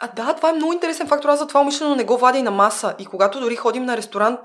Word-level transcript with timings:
А 0.00 0.08
да, 0.16 0.34
това 0.34 0.50
е 0.50 0.52
много 0.52 0.72
интересен 0.72 1.08
фактор. 1.08 1.28
Аз 1.28 1.38
затова 1.38 1.60
умишлено 1.60 1.94
не 1.94 2.04
го 2.04 2.18
вадя 2.18 2.38
и 2.38 2.42
на 2.42 2.50
маса. 2.50 2.94
И 2.98 3.06
когато 3.06 3.40
дори 3.40 3.56
ходим 3.56 3.84
на 3.84 3.96
ресторант, 3.96 4.40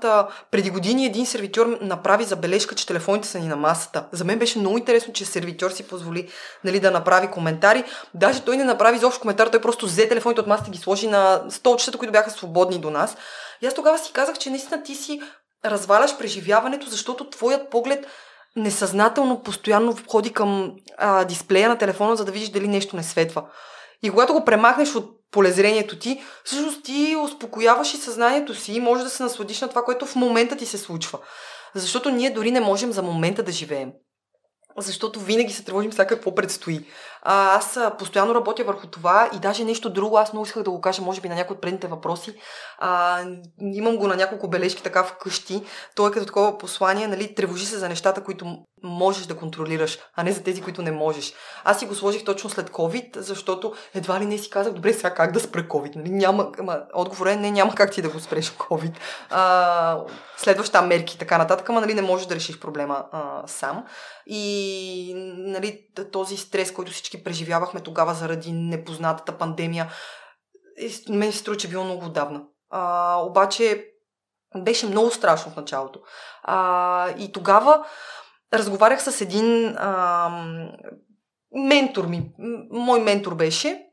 преди 0.50 0.70
години 0.70 1.06
един 1.06 1.26
сервитьор 1.26 1.78
направи 1.80 2.24
забележка, 2.24 2.74
че 2.74 2.86
телефоните 2.86 3.28
са 3.28 3.38
ни 3.38 3.48
на 3.48 3.56
масата. 3.56 4.06
За 4.12 4.24
мен 4.24 4.38
беше 4.38 4.58
много 4.58 4.78
интересно, 4.78 5.12
че 5.12 5.24
сервитьор 5.24 5.70
си 5.70 5.88
позволи 5.88 6.28
нали, 6.64 6.80
да 6.80 6.90
направи 6.90 7.30
коментари. 7.30 7.84
Даже 8.14 8.40
той 8.40 8.56
не 8.56 8.64
направи 8.64 8.96
изобщо 8.96 9.20
коментар, 9.20 9.46
той 9.46 9.60
просто 9.60 9.86
взе 9.86 10.08
телефоните 10.08 10.40
от 10.40 10.46
масата 10.46 10.70
и 10.70 10.72
ги 10.72 10.78
сложи 10.78 11.06
на 11.06 11.42
столчета, 11.48 11.98
които 11.98 12.12
бяха 12.12 12.30
свободни 12.30 12.78
до 12.78 12.90
нас. 12.90 13.16
И 13.62 13.66
аз 13.66 13.74
тогава 13.74 13.98
си 13.98 14.12
казах, 14.12 14.38
че 14.38 14.50
наистина 14.50 14.82
ти 14.82 14.94
си 14.94 15.22
разваляш 15.64 16.18
преживяването, 16.18 16.86
защото 16.86 17.30
твоят 17.30 17.70
поглед 17.70 18.06
несъзнателно 18.56 19.42
постоянно 19.42 19.92
входи 19.92 20.32
към 20.32 20.72
а, 20.98 21.24
дисплея 21.24 21.68
на 21.68 21.78
телефона, 21.78 22.16
за 22.16 22.24
да 22.24 22.32
видиш 22.32 22.48
дали 22.48 22.68
нещо 22.68 22.96
не 22.96 23.02
светва. 23.02 23.44
И 24.02 24.10
когато 24.10 24.32
го 24.32 24.44
премахнеш 24.44 24.94
от 24.94 25.23
полезрението 25.34 25.98
ти, 25.98 26.22
всъщност 26.44 26.84
ти 26.84 27.16
успокояваш 27.24 27.94
и 27.94 27.96
съзнанието 27.96 28.54
си 28.54 28.72
и 28.72 28.80
можеш 28.80 29.04
да 29.04 29.10
се 29.10 29.22
насладиш 29.22 29.60
на 29.60 29.68
това, 29.68 29.84
което 29.84 30.06
в 30.06 30.16
момента 30.16 30.56
ти 30.56 30.66
се 30.66 30.78
случва. 30.78 31.18
Защото 31.74 32.10
ние 32.10 32.30
дори 32.30 32.50
не 32.50 32.60
можем 32.60 32.92
за 32.92 33.02
момента 33.02 33.42
да 33.42 33.52
живеем. 33.52 33.92
Защото 34.78 35.20
винаги 35.20 35.52
се 35.52 35.64
тревожим 35.64 35.92
сега 35.92 36.06
какво 36.06 36.34
предстои. 36.34 36.86
Аз 37.24 37.78
постоянно 37.98 38.34
работя 38.34 38.64
върху 38.64 38.86
това 38.86 39.30
и 39.34 39.38
даже 39.38 39.64
нещо 39.64 39.90
друго, 39.90 40.18
аз 40.18 40.32
много 40.32 40.46
исках 40.46 40.62
да 40.62 40.70
го 40.70 40.80
кажа, 40.80 41.02
може 41.02 41.20
би 41.20 41.28
на 41.28 41.34
някои 41.34 41.54
от 41.54 41.60
предните 41.60 41.86
въпроси. 41.86 42.34
А, 42.78 43.20
имам 43.60 43.96
го 43.96 44.06
на 44.06 44.16
няколко 44.16 44.48
бележки 44.48 44.82
така 44.82 45.04
вкъщи. 45.04 45.62
То 45.96 46.08
е 46.08 46.10
като 46.10 46.26
такова 46.26 46.58
послание, 46.58 47.08
нали, 47.08 47.34
тревожи 47.34 47.66
се 47.66 47.78
за 47.78 47.88
нещата, 47.88 48.24
които 48.24 48.46
можеш 48.82 49.26
да 49.26 49.36
контролираш, 49.36 49.98
а 50.16 50.22
не 50.22 50.32
за 50.32 50.42
тези, 50.42 50.62
които 50.62 50.82
не 50.82 50.90
можеш. 50.90 51.32
Аз 51.64 51.78
си 51.78 51.86
го 51.86 51.94
сложих 51.94 52.24
точно 52.24 52.50
след 52.50 52.70
COVID, 52.70 53.18
защото 53.20 53.74
едва 53.94 54.20
ли 54.20 54.26
не 54.26 54.38
си 54.38 54.50
казах, 54.50 54.72
добре, 54.72 54.92
сега 54.92 55.14
как 55.14 55.32
да 55.32 55.40
спре 55.40 55.68
COVID? 55.68 55.96
Нали? 55.96 56.10
Няма, 56.10 56.52
ама, 56.58 56.80
отговор 56.94 57.26
е, 57.26 57.36
не, 57.36 57.50
няма 57.50 57.74
как 57.74 57.92
ти 57.92 58.02
да 58.02 58.08
го 58.08 58.20
спреш 58.20 58.50
COVID. 58.50 58.92
А, 59.30 59.98
следваш 60.36 60.70
там 60.70 60.86
мерки 60.86 61.14
и 61.14 61.18
така 61.18 61.38
нататък, 61.38 61.68
ама 61.68 61.80
нали, 61.80 61.94
не 61.94 62.02
можеш 62.02 62.26
да 62.26 62.34
решиш 62.34 62.60
проблема 62.60 63.04
а, 63.12 63.42
сам. 63.46 63.84
И 64.26 65.12
нали, 65.36 65.80
този 66.12 66.36
стрес, 66.36 66.72
който 66.72 66.92
всички 66.92 67.13
преживявахме 67.22 67.80
тогава 67.80 68.14
заради 68.14 68.52
непознатата 68.52 69.38
пандемия, 69.38 69.90
мен 71.08 71.32
се 71.32 71.38
струва, 71.38 71.56
че 71.56 71.68
било 71.68 71.84
много 71.84 72.06
отдавна. 72.06 72.42
А, 72.70 73.16
обаче 73.22 73.90
беше 74.56 74.86
много 74.86 75.10
страшно 75.10 75.52
в 75.52 75.56
началото. 75.56 76.00
А, 76.42 77.10
и 77.18 77.32
тогава 77.32 77.86
разговарях 78.52 79.02
с 79.02 79.20
един 79.20 79.74
а, 79.78 80.30
ментор 81.54 82.06
ми. 82.06 82.32
Мой 82.70 83.00
ментор 83.00 83.34
беше. 83.34 83.86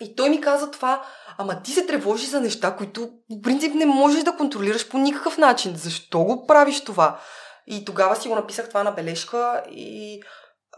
И 0.00 0.16
той 0.16 0.30
ми 0.30 0.40
каза 0.40 0.70
това, 0.70 1.02
ама 1.38 1.62
ти 1.62 1.70
се 1.70 1.86
тревожи 1.86 2.26
за 2.26 2.40
неща, 2.40 2.76
които 2.76 3.10
в 3.30 3.42
принцип 3.42 3.74
не 3.74 3.86
можеш 3.86 4.22
да 4.22 4.36
контролираш 4.36 4.88
по 4.88 4.98
никакъв 4.98 5.38
начин. 5.38 5.76
Защо 5.76 6.18
го 6.18 6.46
правиш 6.46 6.84
това? 6.84 7.20
И 7.66 7.84
тогава 7.84 8.16
си 8.16 8.28
го 8.28 8.34
написах 8.34 8.68
това 8.68 8.82
на 8.82 8.90
бележка 8.90 9.62
и 9.70 10.22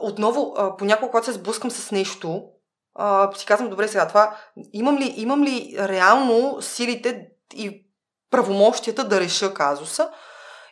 отново, 0.01 0.55
понякога, 0.79 1.11
когато 1.11 1.27
се 1.27 1.33
сблъскам 1.33 1.71
с 1.71 1.91
нещо, 1.91 2.45
си 3.37 3.47
казвам, 3.47 3.71
добре 3.71 3.89
сега, 3.89 4.09
това, 4.09 4.37
имам 4.73 4.99
ли, 4.99 5.15
имам 5.17 5.43
ли 5.43 5.77
реално 5.79 6.63
силите 6.63 7.27
и 7.55 7.87
правомощията 8.31 9.09
да 9.09 9.21
реша 9.21 9.55
казуса? 9.55 10.11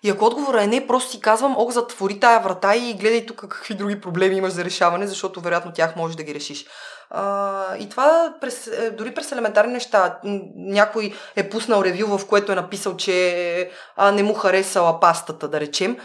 И 0.04 0.10
ако 0.10 0.24
отговора 0.24 0.62
е 0.62 0.66
не, 0.66 0.86
просто 0.86 1.10
си 1.10 1.20
казвам, 1.20 1.54
ох, 1.58 1.70
затвори 1.70 2.20
тая 2.20 2.40
врата 2.40 2.76
и 2.76 2.94
гледай 2.94 3.26
тук 3.26 3.36
какви 3.36 3.74
други 3.74 4.00
проблеми 4.00 4.36
имаш 4.36 4.52
за 4.52 4.64
решаване, 4.64 5.06
защото 5.06 5.40
вероятно 5.40 5.72
тях 5.72 5.96
можеш 5.96 6.16
да 6.16 6.22
ги 6.22 6.34
решиш. 6.34 6.66
А, 7.10 7.76
и 7.76 7.88
това 7.88 8.34
през, 8.40 8.66
е, 8.66 8.90
дори 8.90 9.14
през 9.14 9.32
елементарни 9.32 9.72
неща. 9.72 10.18
Някой 10.56 11.14
е 11.36 11.50
пуснал 11.50 11.82
ревю, 11.82 12.18
в 12.18 12.26
което 12.26 12.52
е 12.52 12.54
написал, 12.54 12.96
че 12.96 13.70
а, 13.96 14.12
не 14.12 14.22
му 14.22 14.34
харесала 14.34 15.00
пастата, 15.00 15.48
да 15.48 15.60
речем. 15.60 15.98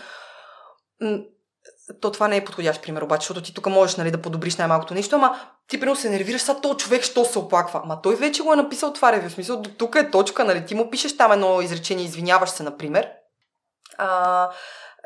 То 2.02 2.12
това 2.12 2.28
не 2.28 2.38
е 2.38 2.46
подходящ 2.46 2.82
пример, 2.82 3.02
обаче, 3.02 3.22
защото 3.22 3.42
ти 3.42 3.54
тук 3.54 3.66
можеш 3.66 3.96
нали, 3.96 4.12
да 4.12 4.22
подобриш 4.22 4.56
най-малкото 4.56 4.94
нещо, 4.94 5.16
ама 5.16 5.40
ти 5.68 5.80
примерно 5.80 5.96
се 5.96 6.10
нервираш, 6.10 6.42
сега 6.42 6.62
то 6.62 6.76
човек, 6.76 7.04
що 7.04 7.26
се 7.26 7.40
оплаква. 7.40 7.82
Ама 7.84 8.02
той 8.02 8.16
вече 8.16 8.44
го 8.44 8.54
е 8.54 8.56
написал 8.56 8.94
това 8.94 9.12
ревю. 9.12 9.30
В 9.30 9.34
смисъл, 9.34 9.62
тук 9.62 9.96
е 9.96 10.12
точка, 10.12 10.44
нали, 10.44 10.66
ти 10.66 10.76
му 10.76 10.90
пишеш 10.90 11.18
там 11.18 11.32
едно 11.32 11.62
изречение, 11.62 12.06
извиняваш 12.06 12.50
се, 12.50 12.64
например. 12.64 13.10
А, 13.98 14.50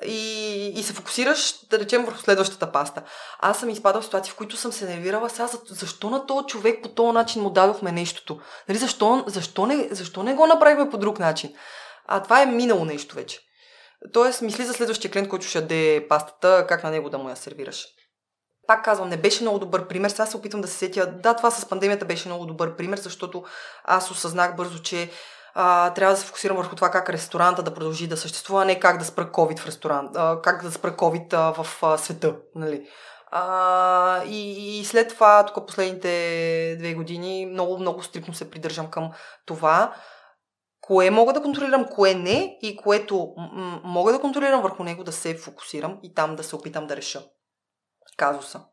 и, 0.05 0.67
и 0.75 0.83
се 0.83 0.93
фокусираш, 0.93 1.67
да 1.69 1.79
речем, 1.79 2.05
върху 2.05 2.19
следващата 2.19 2.71
паста. 2.71 3.03
Аз 3.39 3.59
съм 3.59 3.69
изпадал 3.69 4.01
в 4.01 4.05
ситуации, 4.05 4.31
в 4.31 4.35
които 4.35 4.57
съм 4.57 4.71
се 4.71 4.85
нервирала 4.85 5.29
сега, 5.29 5.49
защо 5.69 6.09
на 6.09 6.25
този 6.25 6.47
човек 6.47 6.83
по 6.83 6.89
този 6.89 7.13
начин 7.13 7.41
му 7.41 7.49
дадохме 7.49 7.91
нещото? 7.91 8.39
Нали, 8.69 8.77
защо, 8.77 9.23
защо, 9.27 9.65
не, 9.65 9.87
защо 9.91 10.23
не 10.23 10.33
го 10.33 10.45
направихме 10.47 10.89
по 10.89 10.97
друг 10.97 11.19
начин? 11.19 11.53
А 12.07 12.23
това 12.23 12.41
е 12.41 12.45
минало 12.45 12.85
нещо 12.85 13.15
вече. 13.15 13.39
Тоест, 14.13 14.41
мисли 14.41 14.63
за 14.63 14.73
следващия 14.73 15.11
клиент, 15.11 15.29
който 15.29 15.45
ще 15.45 15.57
яде 15.57 16.05
пастата, 16.09 16.65
как 16.69 16.83
на 16.83 16.91
него 16.91 17.09
да 17.09 17.17
му 17.17 17.29
я 17.29 17.35
сервираш. 17.35 17.87
Пак 18.67 18.85
казвам, 18.85 19.09
не 19.09 19.17
беше 19.17 19.43
много 19.43 19.59
добър 19.59 19.87
пример. 19.87 20.09
Сега 20.09 20.25
се 20.25 20.37
опитвам 20.37 20.61
да 20.61 20.67
се 20.67 20.77
сетя. 20.77 21.07
Да, 21.07 21.35
това 21.35 21.51
с 21.51 21.69
пандемията 21.69 22.05
беше 22.05 22.29
много 22.29 22.45
добър 22.45 22.75
пример, 22.75 22.97
защото 22.97 23.43
аз 23.83 24.11
осъзнах 24.11 24.55
бързо, 24.55 24.81
че 24.81 25.09
а, 25.53 25.93
трябва 25.93 26.13
да 26.13 26.19
се 26.19 26.25
фокусирам 26.25 26.57
върху 26.57 26.75
това 26.75 26.89
как 26.89 27.09
ресторанта 27.09 27.63
да 27.63 27.73
продължи 27.73 28.07
да 28.07 28.17
съществува, 28.17 28.61
а 28.61 28.65
не 28.65 28.79
как 28.79 28.97
да 28.97 29.05
спра 29.05 29.31
COVID 29.31 29.59
в 29.59 29.67
ресторант, 29.67 30.09
а, 30.15 30.41
как 30.41 30.63
да 30.63 30.71
спра 30.71 30.95
COVID 30.95 31.33
а, 31.33 31.63
в 31.63 31.83
а, 31.83 31.97
света. 31.97 32.35
Нали. 32.55 32.87
А, 33.31 34.23
и, 34.23 34.79
и 34.79 34.85
след 34.85 35.09
това, 35.09 35.45
тук 35.45 35.67
последните 35.67 36.75
две 36.79 36.93
години, 36.93 37.45
много, 37.45 37.77
много 37.77 38.03
стрикно 38.03 38.33
се 38.33 38.49
придържам 38.51 38.87
към 38.87 39.11
това, 39.45 39.93
кое 40.81 41.11
мога 41.11 41.33
да 41.33 41.41
контролирам, 41.41 41.85
кое 41.85 42.15
не 42.15 42.59
и 42.61 42.77
което 42.77 43.33
м- 43.37 43.81
мога 43.83 44.11
да 44.11 44.21
контролирам 44.21 44.61
върху 44.61 44.83
него 44.83 45.03
да 45.03 45.11
се 45.11 45.37
фокусирам 45.37 45.99
и 46.03 46.13
там 46.13 46.35
да 46.35 46.43
се 46.43 46.55
опитам 46.55 46.87
да 46.87 46.95
реша 46.95 47.23
казуса. 48.17 48.65